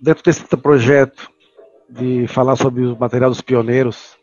[0.00, 1.30] dentro desse projeto
[1.88, 4.16] de falar sobre o material dos pioneiros,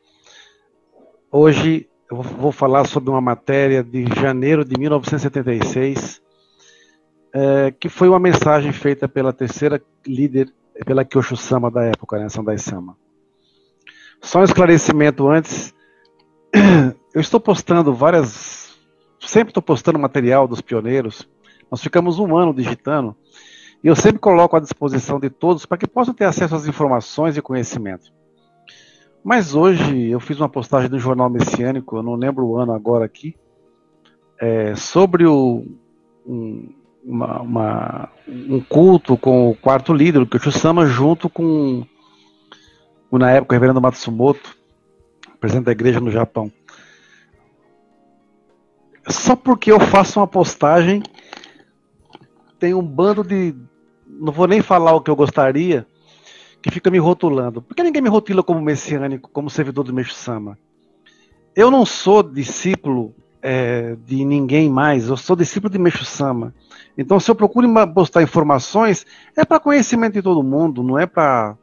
[1.31, 6.21] hoje eu vou falar sobre uma matéria de janeiro de 1976,
[7.33, 10.53] é, que foi uma mensagem feita pela terceira líder,
[10.85, 12.95] pela Kyosho Sama da época, né, Sandai Sama.
[14.21, 15.73] Só um esclarecimento antes,
[17.13, 18.77] eu estou postando várias,
[19.19, 21.27] sempre estou postando material dos pioneiros,
[21.71, 23.15] nós ficamos um ano digitando,
[23.83, 27.35] e eu sempre coloco à disposição de todos para que possam ter acesso às informações
[27.35, 28.13] e conhecimento.
[29.21, 33.03] Mas hoje eu fiz uma postagem do Jornal Messiânico, eu não lembro o ano agora
[33.03, 33.35] aqui,
[34.39, 35.65] é, sobre o,
[36.25, 41.85] um, uma, uma, um culto com o quarto líder, o Kyosho-sama, junto com,
[43.09, 44.57] com, na época, o reverendo Matsumoto,
[45.39, 46.51] presidente da igreja no Japão.
[49.09, 51.03] Só porque eu faço uma postagem,
[52.57, 53.53] tem um bando de
[54.19, 55.85] não vou nem falar o que eu gostaria,
[56.61, 57.61] que fica me rotulando.
[57.61, 60.57] Por que ninguém me rotula como messiânico, como servidor do Meixo Sama?
[61.55, 66.53] Eu não sou discípulo é, de ninguém mais, eu sou discípulo de Meixo Sama.
[66.97, 71.57] Então, se eu procuro postar informações, é para conhecimento de todo mundo, não é para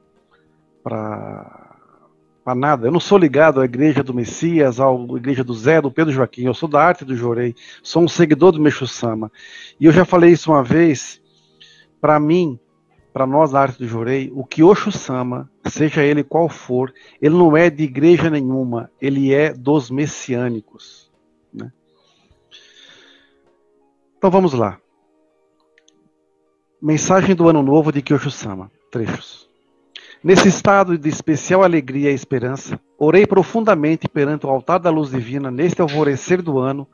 [0.82, 2.86] para nada.
[2.86, 6.44] Eu não sou ligado à igreja do Messias, à igreja do Zé, do Pedro Joaquim.
[6.44, 7.54] Eu sou da arte do Jorei.
[7.82, 9.30] Sou um seguidor do Meixo Sama.
[9.78, 11.19] E eu já falei isso uma vez
[12.00, 12.58] para mim,
[13.12, 17.56] para nós da arte do Jorei, o Kyosho Sama, seja ele qual for, ele não
[17.56, 21.10] é de igreja nenhuma, ele é dos messiânicos.
[21.52, 21.72] Né?
[24.16, 24.78] Então vamos lá.
[26.80, 29.50] Mensagem do Ano Novo de Kyosho Sama, trechos.
[30.22, 35.50] Nesse estado de especial alegria e esperança, orei profundamente perante o altar da luz divina
[35.50, 36.86] neste alvorecer do ano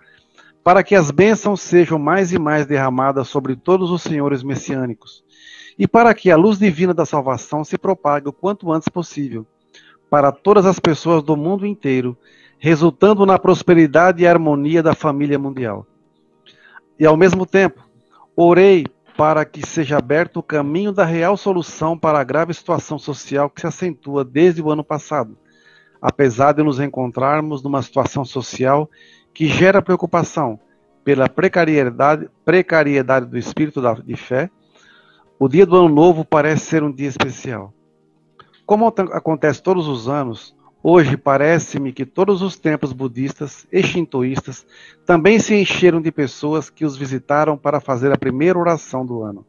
[0.66, 5.22] para que as bênçãos sejam mais e mais derramadas sobre todos os senhores messiânicos,
[5.78, 9.46] e para que a luz divina da salvação se propague o quanto antes possível
[10.10, 12.18] para todas as pessoas do mundo inteiro,
[12.58, 15.86] resultando na prosperidade e harmonia da família mundial.
[16.98, 17.88] E ao mesmo tempo,
[18.34, 23.48] orei para que seja aberto o caminho da real solução para a grave situação social
[23.48, 25.38] que se acentua desde o ano passado,
[26.02, 28.90] apesar de nos encontrarmos numa situação social
[29.36, 30.58] que gera preocupação
[31.04, 34.48] pela precariedade, precariedade do espírito de fé,
[35.38, 37.70] o dia do Ano Novo parece ser um dia especial.
[38.64, 44.66] Como acontece todos os anos, hoje parece-me que todos os templos budistas e shintoístas
[45.04, 49.44] também se encheram de pessoas que os visitaram para fazer a primeira oração do ano.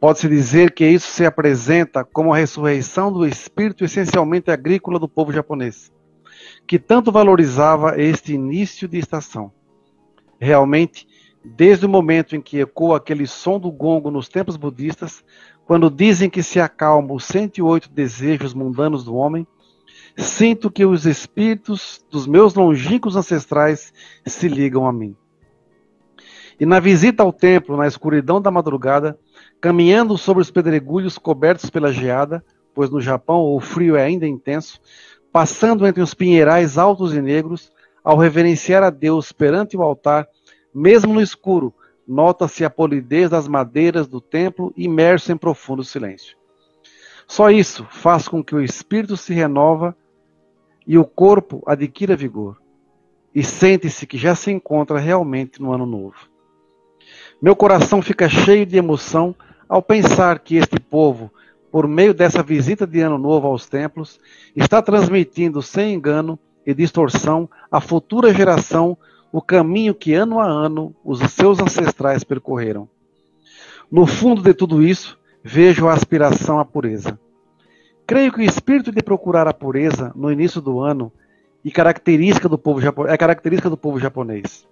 [0.00, 5.32] Pode-se dizer que isso se apresenta como a ressurreição do espírito essencialmente agrícola do povo
[5.32, 5.93] japonês
[6.66, 9.52] que tanto valorizava este início de estação.
[10.38, 11.06] Realmente,
[11.44, 15.24] desde o momento em que ecoa aquele som do gongo nos templos budistas,
[15.66, 19.46] quando dizem que se acalmam os 108 desejos mundanos do homem,
[20.16, 23.92] sinto que os espíritos dos meus longínquos ancestrais
[24.24, 25.16] se ligam a mim.
[26.58, 29.18] E na visita ao templo, na escuridão da madrugada,
[29.60, 34.80] caminhando sobre os pedregulhos cobertos pela geada, pois no Japão o frio é ainda intenso,
[35.34, 37.72] passando entre os pinheirais altos e negros,
[38.04, 40.28] ao reverenciar a Deus perante o altar,
[40.72, 41.74] mesmo no escuro,
[42.06, 46.36] nota-se a polidez das madeiras do templo imerso em profundo silêncio.
[47.26, 49.96] Só isso faz com que o espírito se renova
[50.86, 52.56] e o corpo adquira vigor,
[53.34, 56.28] e sente-se que já se encontra realmente no ano novo.
[57.42, 59.34] Meu coração fica cheio de emoção
[59.68, 61.28] ao pensar que este povo,
[61.74, 64.20] por meio dessa visita de ano novo aos templos,
[64.54, 68.96] está transmitindo sem engano e distorção à futura geração
[69.32, 72.88] o caminho que ano a ano os seus ancestrais percorreram.
[73.90, 77.18] No fundo de tudo isso, vejo a aspiração à pureza.
[78.06, 81.12] Creio que o espírito de procurar a pureza no início do ano
[81.64, 84.64] e característica do povo é característica do povo japonês.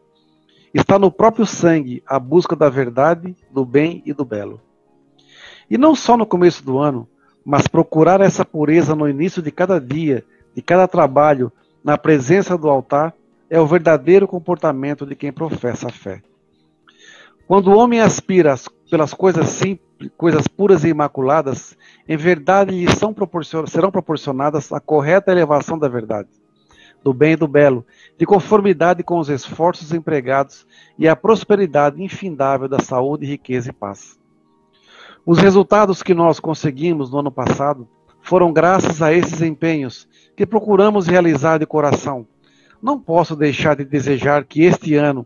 [0.72, 4.60] Está no próprio sangue a busca da verdade, do bem e do belo.
[5.72, 7.08] E não só no começo do ano,
[7.42, 10.22] mas procurar essa pureza no início de cada dia,
[10.54, 11.50] de cada trabalho,
[11.82, 13.14] na presença do altar,
[13.48, 16.20] é o verdadeiro comportamento de quem professa a fé.
[17.48, 18.54] Quando o homem aspira
[18.90, 21.74] pelas coisas simples, coisas puras e imaculadas,
[22.06, 26.28] em verdade lhe proporcion serão proporcionadas a correta elevação da verdade,
[27.02, 27.82] do bem e do belo,
[28.18, 30.66] de conformidade com os esforços empregados
[30.98, 34.20] e a prosperidade infindável da saúde, riqueza e paz.
[35.24, 37.88] Os resultados que nós conseguimos no ano passado
[38.20, 42.26] foram graças a esses empenhos que procuramos realizar de coração.
[42.82, 45.24] Não posso deixar de desejar que este ano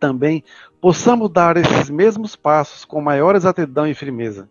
[0.00, 0.42] também
[0.80, 4.48] possamos dar esses mesmos passos com maior exatidão e firmeza.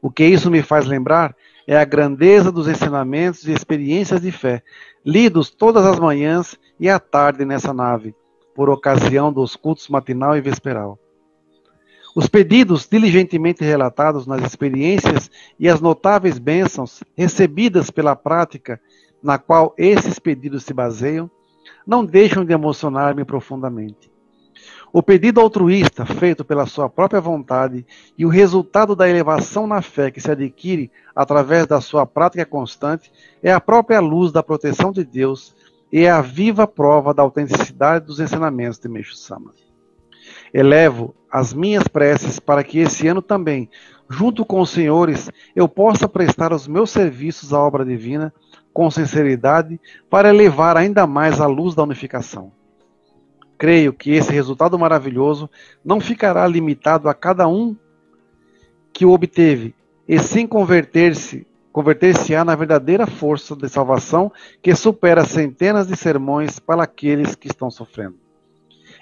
[0.00, 1.36] O que isso me faz lembrar
[1.66, 4.62] é a grandeza dos ensinamentos e experiências de fé,
[5.04, 8.14] lidos todas as manhãs e à tarde nessa nave,
[8.54, 10.98] por ocasião dos cultos matinal e vesperal.
[12.14, 15.28] Os pedidos diligentemente relatados nas experiências
[15.58, 18.80] e as notáveis bênçãos recebidas pela prática
[19.20, 21.28] na qual esses pedidos se baseiam,
[21.84, 24.12] não deixam de emocionar-me profundamente.
[24.92, 27.84] O pedido altruísta, feito pela sua própria vontade,
[28.16, 33.10] e o resultado da elevação na fé que se adquire através da sua prática constante,
[33.42, 35.52] é a própria luz da proteção de Deus
[35.90, 39.52] e é a viva prova da autenticidade dos ensinamentos de Meixo Sama.
[40.54, 43.68] Elevo as minhas preces para que esse ano também,
[44.08, 48.32] junto com os senhores, eu possa prestar os meus serviços à obra divina
[48.72, 52.52] com sinceridade para elevar ainda mais a luz da unificação.
[53.58, 55.50] Creio que esse resultado maravilhoso
[55.84, 57.74] não ficará limitado a cada um
[58.92, 59.74] que o obteve,
[60.06, 64.30] e sim converter-se converter-se-á na verdadeira força de salvação
[64.62, 68.23] que supera centenas de sermões para aqueles que estão sofrendo.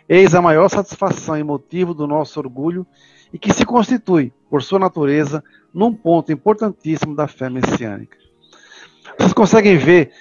[0.09, 2.87] Eis a maior satisfação e motivo do nosso orgulho
[3.33, 8.19] e que se constitui, por sua natureza, num ponto importantíssimo da fé messiânica.
[9.19, 10.13] Vocês conseguem ver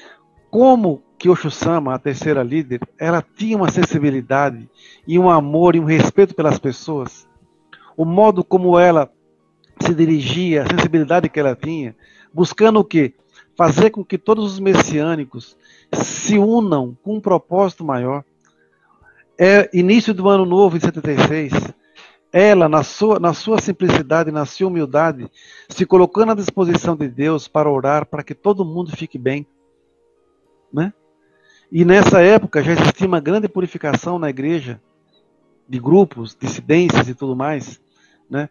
[0.50, 4.68] como que Oshusama, a terceira líder, ela tinha uma sensibilidade
[5.08, 7.28] e um amor e um respeito pelas pessoas.
[7.96, 9.12] O modo como ela
[9.80, 11.96] se dirigia, a sensibilidade que ela tinha,
[12.34, 13.14] buscando o quê?
[13.56, 15.56] Fazer com que todos os messiânicos
[15.94, 18.24] se unam com um propósito maior.
[19.44, 21.52] É início do ano novo, em 76,
[22.32, 25.32] ela, na sua, na sua simplicidade, na sua humildade,
[25.68, 29.48] se colocando à disposição de Deus para orar para que todo mundo fique bem.
[30.72, 30.94] Né?
[31.72, 34.80] E nessa época já existia uma grande purificação na igreja,
[35.68, 37.82] de grupos, dissidências e tudo mais.
[38.30, 38.48] Né?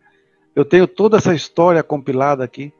[0.56, 2.72] Eu tenho toda essa história compilada aqui.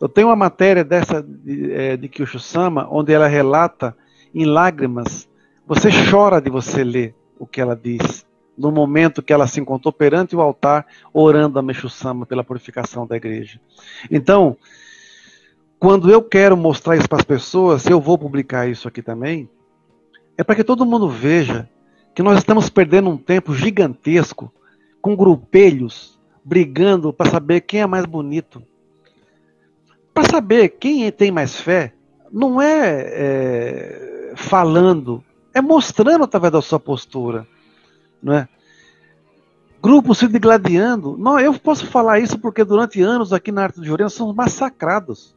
[0.00, 3.96] Eu tenho uma matéria dessa de, é, de Kyushu-sama, onde ela relata
[4.34, 5.28] em lágrimas.
[5.68, 8.26] Você chora de você ler o que ela diz,
[8.56, 13.16] no momento que ela se encontrou perante o altar, orando a Meshu-sama pela purificação da
[13.16, 13.60] igreja.
[14.10, 14.56] Então,
[15.78, 19.48] quando eu quero mostrar isso para as pessoas, eu vou publicar isso aqui também,
[20.36, 21.68] é para que todo mundo veja
[22.14, 24.52] que nós estamos perdendo um tempo gigantesco
[25.00, 28.62] com grupelhos brigando para saber quem é mais bonito.
[30.14, 31.92] Para saber quem tem mais fé,
[32.32, 35.22] não é, é, falando,
[35.54, 37.46] é mostrando através da sua postura.
[38.22, 38.48] Não é?
[39.82, 41.16] Grupos se degladiando.
[41.16, 45.36] Não, eu posso falar isso porque durante anos aqui na Arte de Jorena somos massacrados.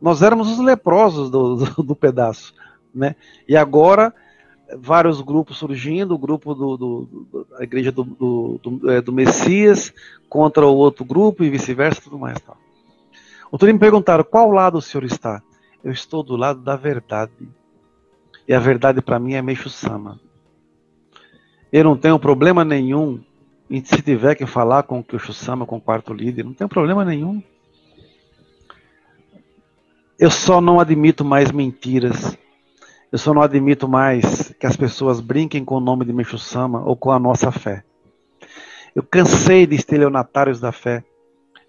[0.00, 2.54] Nós éramos os leprosos do, do, do pedaço.
[2.94, 3.16] Né?
[3.48, 4.14] E agora
[4.78, 9.92] vários grupos surgindo, o grupo do, do, do da igreja do, do, é, do, Messias
[10.28, 12.40] contra o outro grupo e vice-versa, tudo mais.
[12.40, 12.56] Tal.
[13.50, 15.42] Outro dia me perguntaram qual lado o senhor está.
[15.82, 17.32] Eu estou do lado da verdade.
[18.46, 20.20] E a verdade para mim é Meixo Sama.
[21.72, 23.20] Eu não tenho problema nenhum
[23.70, 26.68] em se tiver que falar com o Kyosho Sama, com o quarto líder, não tenho
[26.68, 27.42] problema nenhum.
[30.18, 32.38] Eu só não admito mais mentiras
[33.14, 36.82] eu só não admito mais que as pessoas brinquem com o nome de Meixo Sama
[36.84, 37.84] ou com a nossa fé.
[38.92, 41.04] Eu cansei de estelionatários da fé.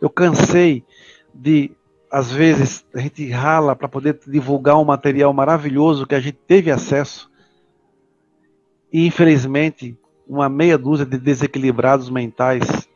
[0.02, 0.84] Eu cansei
[1.32, 1.70] de,
[2.12, 6.72] às vezes, a gente rala para poder divulgar um material maravilhoso que a gente teve
[6.72, 7.30] acesso.
[8.92, 9.98] E, infelizmente,
[10.28, 12.88] uma meia dúzia de desequilibrados mentais,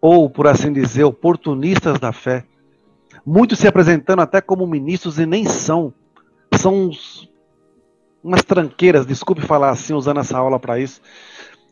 [0.00, 2.44] ou, por assim dizer, oportunistas da fé,
[3.24, 5.92] muitos se apresentando até como ministros e nem são.
[6.54, 6.90] São
[8.22, 11.00] umas tranqueiras, desculpe falar assim, usando essa aula para isso,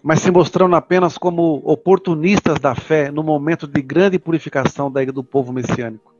[0.02, 5.52] mas se mostrando apenas como oportunistas da fé no momento de grande purificação do povo
[5.52, 6.13] messiânico.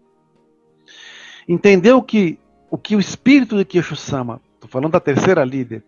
[1.49, 2.39] Entendeu que
[2.71, 5.85] o que o espírito de Kyosho Sama, estou falando da terceira líder,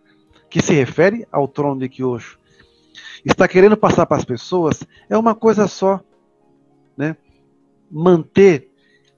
[0.49, 2.39] que se refere ao trono de Kyosho,
[3.25, 6.01] está querendo passar para as pessoas é uma coisa só,
[6.97, 7.17] né?
[7.91, 8.71] Manter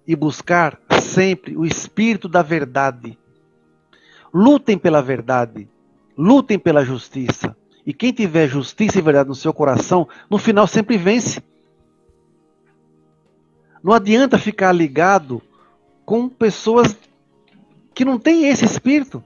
[0.06, 3.18] e buscar sempre o espírito da verdade
[4.32, 5.68] Lutem pela verdade,
[6.16, 7.56] lutem pela justiça.
[7.86, 11.42] E quem tiver justiça e verdade no seu coração, no final sempre vence.
[13.82, 15.40] Não adianta ficar ligado
[16.08, 16.96] com pessoas
[17.92, 19.22] que não têm esse espírito.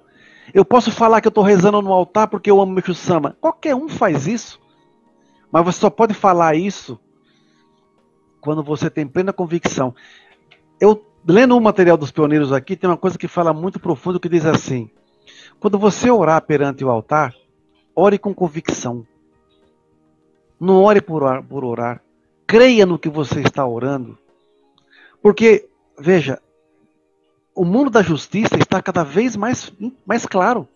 [0.52, 3.36] Eu posso falar que eu estou rezando no altar porque eu amo Micho Sama.
[3.40, 4.60] Qualquer um faz isso.
[5.52, 6.98] Mas você só pode falar isso
[8.40, 9.94] quando você tem plena convicção.
[10.80, 14.28] Eu lendo o material dos pioneiros aqui, tem uma coisa que fala muito profundo que
[14.28, 14.90] diz assim:
[15.60, 17.32] quando você orar perante o altar,
[17.94, 19.06] ore com convicção.
[20.58, 22.02] Não ore por por orar.
[22.44, 24.18] Creia no que você está orando
[25.22, 26.42] Porque, veja,
[27.54, 29.72] o mundo da justiça está cada vez mais,
[30.06, 30.68] mais claro.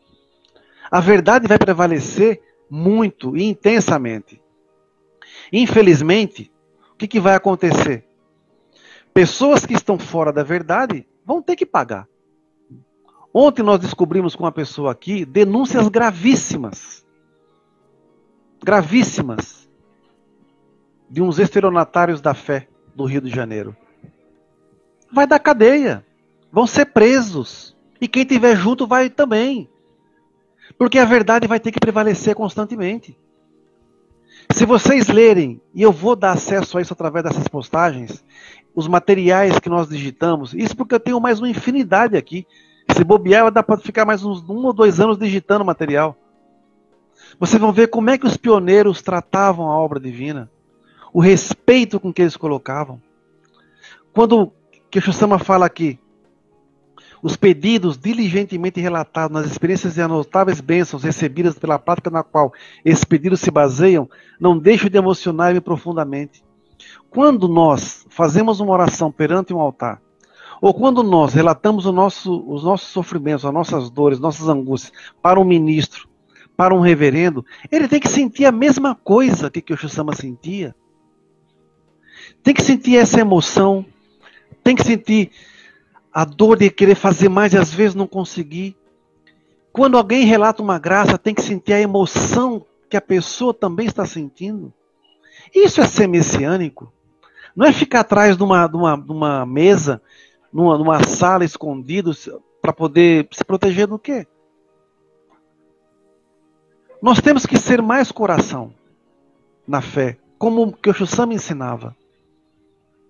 [0.90, 2.40] A verdade vai prevalecer
[2.70, 4.40] muito e intensamente.
[5.52, 6.52] Infelizmente,
[6.92, 8.04] o que, que vai acontecer?
[9.12, 12.06] Pessoas que estão fora da verdade vão ter que pagar.
[13.32, 17.04] Ontem nós descobrimos com uma pessoa aqui denúncias gravíssimas.
[18.64, 19.68] Gravíssimas.
[21.08, 23.76] De uns estelionatários da fé do Rio de Janeiro.
[25.12, 26.05] Vai dar cadeia.
[26.56, 27.76] Vão ser presos.
[28.00, 29.68] E quem tiver junto vai também.
[30.78, 33.14] Porque a verdade vai ter que prevalecer constantemente.
[34.50, 38.24] Se vocês lerem, e eu vou dar acesso a isso através dessas postagens,
[38.74, 42.46] os materiais que nós digitamos, isso porque eu tenho mais uma infinidade aqui.
[42.90, 46.16] Se bobear, dá para ficar mais uns um ou dois anos digitando material.
[47.38, 50.50] Vocês vão ver como é que os pioneiros tratavam a obra divina,
[51.12, 52.98] o respeito com que eles colocavam.
[54.10, 54.50] Quando
[54.90, 56.00] que o Sama fala aqui,
[57.22, 62.52] os pedidos diligentemente relatados nas experiências e notáveis bênçãos recebidas pela prática na qual
[62.84, 64.08] esses pedidos se baseiam,
[64.38, 66.44] não deixam de emocionar-me profundamente.
[67.10, 70.00] Quando nós fazemos uma oração perante um altar,
[70.60, 74.92] ou quando nós relatamos nosso, os nossos sofrimentos, as nossas dores, nossas angústias
[75.22, 76.08] para um ministro,
[76.56, 80.74] para um reverendo, ele tem que sentir a mesma coisa que o Sama sentia.
[82.42, 83.84] Tem que sentir essa emoção,
[84.64, 85.30] tem que sentir
[86.16, 88.74] a dor de querer fazer mais e às vezes não conseguir.
[89.70, 94.06] Quando alguém relata uma graça, tem que sentir a emoção que a pessoa também está
[94.06, 94.72] sentindo.
[95.54, 96.90] Isso é ser messiânico.
[97.54, 100.00] Não é ficar atrás de uma, de uma, de uma mesa,
[100.50, 102.12] numa, numa sala escondido,
[102.62, 104.26] para poder se proteger do quê?
[107.02, 108.72] Nós temos que ser mais coração
[109.68, 111.94] na fé, como o que o Shusama ensinava.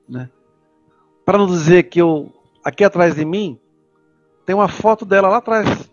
[0.08, 0.28] Né?
[1.24, 2.32] Para não dizer que eu
[2.66, 3.60] aqui atrás de mim,
[4.44, 5.88] tem uma foto dela lá atrás.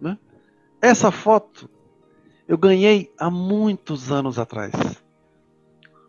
[0.00, 0.18] Né?
[0.80, 1.68] Essa foto
[2.48, 4.72] eu ganhei há muitos anos atrás.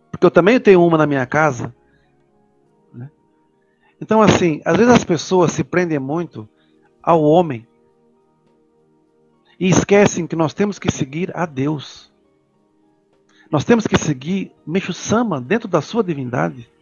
[0.09, 1.75] Porque eu também tenho uma na minha casa.
[2.93, 3.11] Né?
[3.99, 6.47] Então, assim, às vezes as pessoas se prendem muito
[7.03, 7.67] ao homem
[9.59, 12.13] e esquecem que nós temos que seguir a Deus.
[13.51, 16.73] Nós temos que seguir Meixo Sama dentro da sua divindade.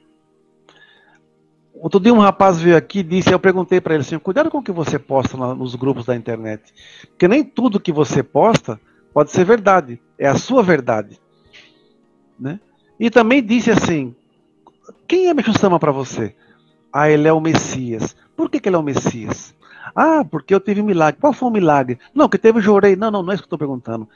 [1.73, 4.59] Outro dia um rapaz veio aqui e disse, eu perguntei para ele assim, cuidado com
[4.59, 6.73] o que você posta nos grupos da internet.
[7.09, 8.79] Porque nem tudo que você posta
[9.13, 9.99] pode ser verdade.
[10.17, 11.19] É a sua verdade.
[12.39, 12.59] Né?
[12.99, 14.15] E também disse assim,
[15.07, 16.35] quem é Meixo Sama para você?
[16.91, 18.15] Ah, ele é o Messias.
[18.35, 19.53] Por que, que, ele é o Messias?
[19.95, 21.19] Ah, porque eu tive um milagre.
[21.19, 21.99] Qual foi o milagre?
[22.13, 22.95] Não, que teve jorei.
[22.95, 24.07] Não, não, não é isso que eu estou perguntando.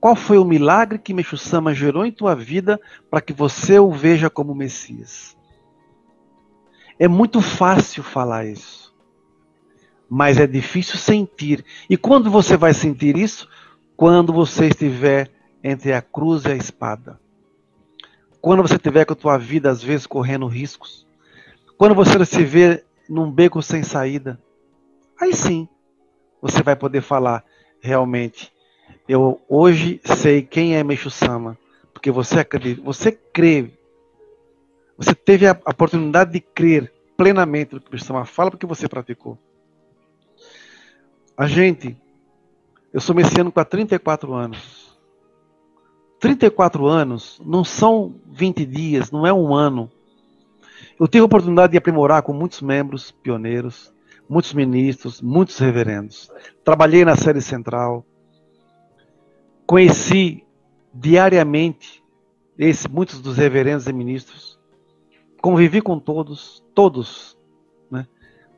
[0.00, 2.80] Qual foi o milagre que Meixo Sama gerou em tua vida
[3.10, 5.36] para que você o veja como Messias?
[6.98, 8.94] É muito fácil falar isso,
[10.08, 11.64] mas é difícil sentir.
[11.88, 13.48] E quando você vai sentir isso?
[13.96, 15.30] Quando você estiver
[15.62, 17.18] entre a cruz e a espada.
[18.40, 21.06] Quando você tiver com a tua vida às vezes correndo riscos.
[21.78, 24.38] Quando você se vê num beco sem saída.
[25.20, 25.68] Aí sim,
[26.40, 27.44] você vai poder falar
[27.80, 28.52] realmente.
[29.08, 31.58] Eu hoje sei quem é Meixo Sama,
[31.92, 33.70] porque você acredita, você crê
[34.96, 39.38] você teve a oportunidade de crer plenamente no que o Cristo fala porque você praticou.
[41.36, 41.96] A gente,
[42.92, 44.96] eu sou messiânico há 34 anos.
[46.20, 49.90] 34 anos não são 20 dias, não é um ano.
[50.98, 53.92] Eu tive a oportunidade de aprimorar com muitos membros pioneiros,
[54.28, 56.30] muitos ministros, muitos reverendos.
[56.64, 58.06] Trabalhei na série central.
[59.66, 60.44] Conheci
[60.92, 62.02] diariamente
[62.56, 64.53] esse, muitos dos reverendos e ministros
[65.44, 67.36] convivi com todos, todos,
[67.90, 68.06] né?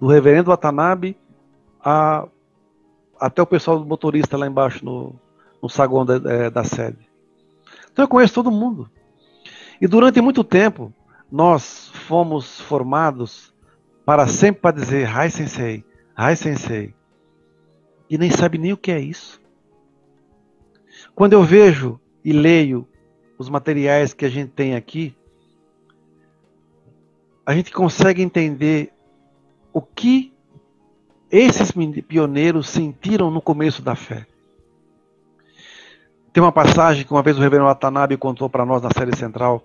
[0.01, 1.17] do reverendo Watanabe
[1.81, 2.29] a,
[3.19, 5.13] até o pessoal do motorista lá embaixo no,
[5.61, 7.11] no saguão da, é, da sede.
[7.91, 8.89] Então eu conheço todo mundo.
[9.81, 10.95] E durante muito tempo
[11.29, 13.53] nós fomos formados
[14.05, 16.95] para sempre para dizer Rai Sensei, Rai Sensei.
[18.09, 19.43] E nem sabe nem o que é isso.
[21.17, 22.87] Quando eu vejo e leio
[23.37, 25.17] os materiais que a gente tem aqui,
[27.47, 28.93] a gente consegue entender
[29.73, 30.35] o que
[31.31, 31.73] esses
[32.09, 34.27] pioneiros sentiram no começo da fé.
[36.33, 39.63] Tem uma passagem que uma vez o reverendo Watanabe contou para nós na série central.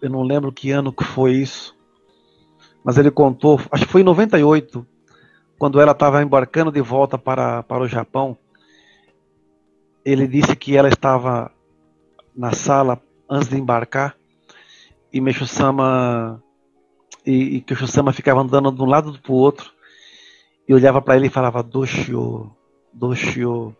[0.00, 1.76] Eu não lembro que ano que foi isso,
[2.82, 4.86] mas ele contou, acho que foi em 98,
[5.58, 8.36] quando ela estava embarcando de volta para, para o Japão.
[10.02, 11.52] Ele disse que ela estava
[12.34, 14.16] na sala antes de embarcar
[15.12, 16.42] e Meixo Sama
[17.30, 19.72] e, e que o Shusama ficava andando de um lado para o outro
[20.68, 22.50] e olhava para ele e falava Doshio,
[22.92, 23.76] Doshio.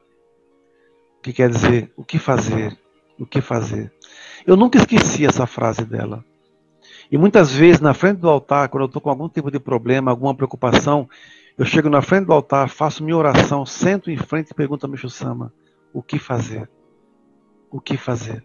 [1.18, 1.92] O que quer dizer?
[1.96, 2.78] O que fazer?
[3.18, 3.92] O que fazer?
[4.46, 6.24] Eu nunca esqueci essa frase dela.
[7.10, 10.10] E muitas vezes, na frente do altar, quando eu estou com algum tipo de problema,
[10.10, 11.08] alguma preocupação,
[11.58, 14.88] eu chego na frente do altar, faço minha oração, sento em frente e pergunto a
[14.88, 15.52] Micho Sama:
[15.92, 16.70] o que fazer?
[17.70, 18.44] O que fazer?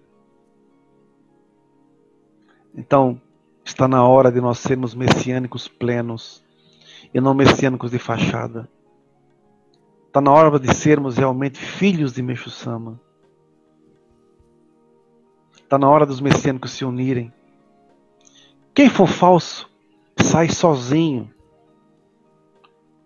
[2.76, 3.22] Então,
[3.66, 6.46] está na hora de nós sermos messiânicos plenos
[7.12, 8.70] e não messiânicos de fachada.
[10.06, 13.02] Está na hora de sermos realmente filhos de Meixo Sama.
[15.56, 17.34] Está na hora dos messiânicos se unirem.
[18.74, 19.70] Quem for falso,
[20.16, 21.34] sai sozinho.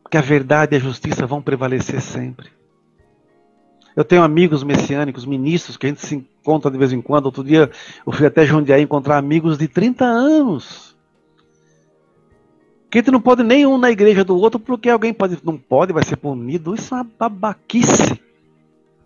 [0.04, 2.52] Porque a verdade e a justiça vão prevalecer sempre.
[4.00, 7.26] Eu tenho amigos messiânicos, ministros, que a gente se encontra de vez em quando.
[7.26, 7.70] Outro dia
[8.08, 10.96] eu fui até Jundiaí encontrar amigos de 30 anos.
[12.90, 15.58] Que a gente não pode nem um na igreja do outro, porque alguém pode, não
[15.58, 16.74] pode, vai ser punido.
[16.74, 18.22] Isso é uma babaquice.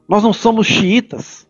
[0.07, 1.47] Nós não somos xiitas.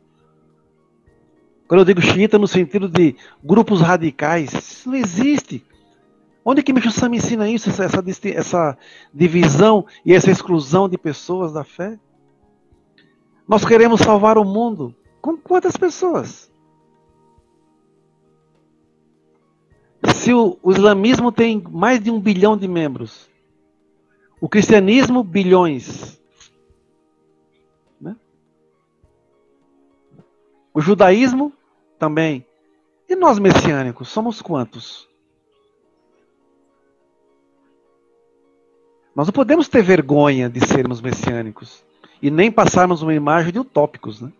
[1.68, 5.66] Quando eu digo xiita no sentido de grupos radicais, isso não existe.
[6.46, 8.78] Onde que Michel me ensina isso, essa, essa, essa
[9.14, 12.00] divisão e essa exclusão de pessoas da fé?
[13.48, 14.96] Nós queremos salvar o mundo.
[15.22, 16.52] Com quantas pessoas?
[20.16, 23.30] Se o, o, islamismo tem mais de um bilhão de membros,
[24.40, 26.20] o cristianismo, bilhões.
[28.00, 28.16] Né?
[30.74, 31.54] O judaísmo,
[31.98, 32.46] também.
[33.08, 35.08] E nós messiânicos, somos quantos?
[39.16, 41.84] Nós não podemos ter vergonha de sermos messiânicos
[42.24, 44.32] e nem passarmos uma imagem de utópicos, né?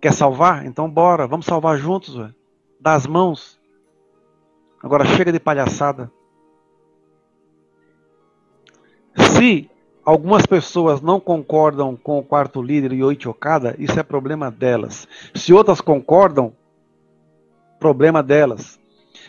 [0.00, 0.66] Quer salvar?
[0.66, 2.34] Então bora, vamos salvar juntos, véio.
[2.80, 3.56] dá as mãos.
[4.82, 6.10] Agora chega de palhaçada.
[9.16, 9.70] Se
[10.04, 15.06] algumas pessoas não concordam com o quarto líder Yoichi Okada, isso é problema delas.
[15.32, 16.52] Se outras concordam,
[17.78, 18.80] problema delas.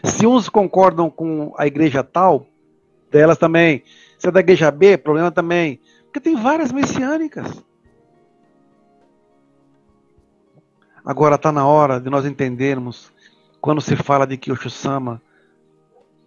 [0.03, 2.47] Se uns concordam com a igreja tal,
[3.11, 3.83] delas também.
[4.17, 5.79] Se é da igreja B, problema também.
[6.17, 7.63] Porque tem várias messiânicas.
[11.05, 13.13] Agora está na hora de nós entendermos
[13.61, 15.21] quando se fala de Kyosho Sama,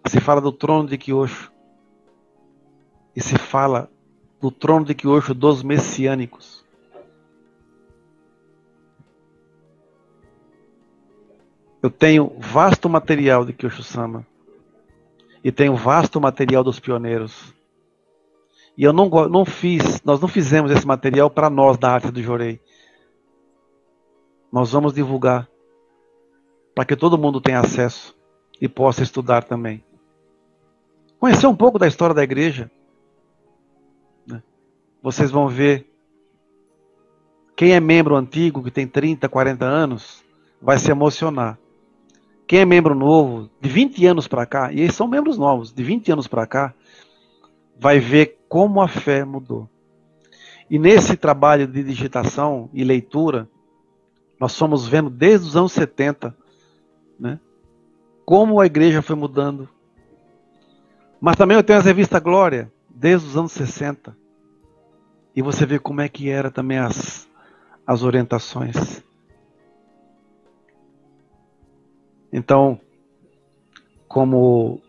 [0.07, 1.51] se fala do trono de Kyosho
[3.13, 3.91] e se fala
[4.39, 6.65] do trono de Kyosho dos messiânicos.
[11.83, 14.25] Eu tenho vasto material de Kyosho Sama
[15.43, 17.53] e tenho vasto material dos pioneiros.
[18.77, 22.21] E eu não, não fiz, nós não fizemos esse material para nós da arte do
[22.21, 22.59] Jorei.
[24.51, 25.47] Nós vamos divulgar
[26.73, 28.15] para que todo mundo tenha acesso
[28.59, 29.83] e possa estudar também.
[31.19, 32.71] Conhecer um pouco da história da igreja.
[34.25, 34.41] Né?
[35.01, 35.87] Vocês vão ver
[37.55, 40.23] quem é membro antigo, que tem 30, 40 anos,
[40.59, 41.59] vai se emocionar.
[42.47, 45.83] Quem é membro novo, de 20 anos para cá, e eles são membros novos, de
[45.83, 46.73] 20 anos para cá,
[47.81, 49.67] vai ver como a fé mudou.
[50.69, 53.49] E nesse trabalho de digitação e leitura,
[54.39, 56.37] nós fomos vendo desde os anos 70,
[57.19, 57.39] né,
[58.23, 59.67] como a igreja foi mudando.
[61.19, 64.15] Mas também eu tenho as revistas Glória, desde os anos 60.
[65.35, 67.27] E você vê como é que era também as,
[67.85, 69.03] as orientações.
[72.31, 72.79] Então,
[74.07, 74.79] como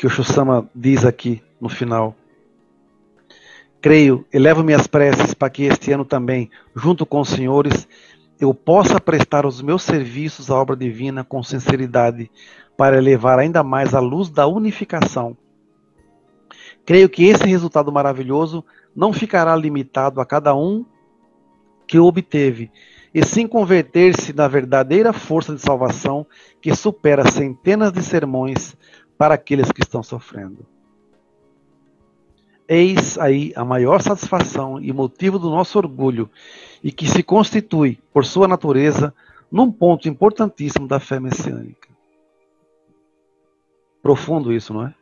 [0.00, 2.16] que o Shusama diz aqui no final.
[3.82, 7.86] Creio, elevo minhas preces para que este ano também, junto com os senhores,
[8.40, 12.30] eu possa prestar os meus serviços à obra divina com sinceridade,
[12.78, 15.36] para elevar ainda mais a luz da unificação.
[16.86, 18.64] Creio que esse resultado maravilhoso
[18.96, 20.82] não ficará limitado a cada um
[21.86, 22.70] que o obteve,
[23.12, 26.26] e sim converter-se na verdadeira força de salvação
[26.58, 28.74] que supera centenas de sermões
[29.20, 30.66] para aqueles que estão sofrendo.
[32.66, 36.30] Eis aí a maior satisfação e motivo do nosso orgulho,
[36.82, 39.14] e que se constitui, por sua natureza,
[39.52, 41.90] num ponto importantíssimo da fé messiânica.
[44.00, 44.94] Profundo isso, não é?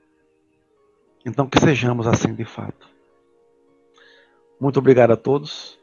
[1.25, 2.89] Então que sejamos assim de fato.
[4.59, 5.79] Muito obrigado a todos.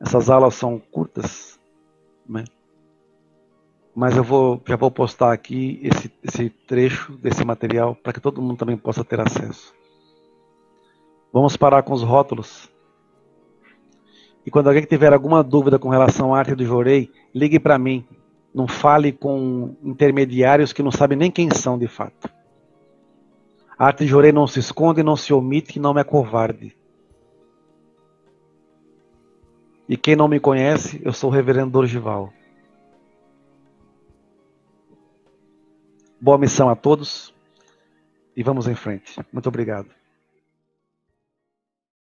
[0.00, 1.60] Essas aulas são curtas,
[2.26, 2.42] né?
[4.00, 8.40] mas eu vou, já vou postar aqui esse, esse trecho desse material para que todo
[8.40, 9.74] mundo também possa ter acesso.
[11.30, 12.72] Vamos parar com os rótulos.
[14.46, 18.02] E quando alguém tiver alguma dúvida com relação à arte do Jorei, ligue para mim.
[18.54, 22.30] Não fale com intermediários que não sabem nem quem são de fato.
[23.78, 26.74] A arte de Jorei não se esconde, não se omite, não é covarde.
[29.86, 32.32] E quem não me conhece, eu sou o reverendo Dorgival.
[36.20, 37.34] Boa missão a todos
[38.36, 39.18] e vamos em frente.
[39.32, 39.99] Muito obrigado.